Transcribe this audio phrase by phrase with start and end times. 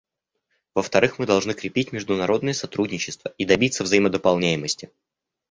[0.73, 4.89] Во-вторых, мы должны крепить международное сотрудничество и добиться взаимодополняемости.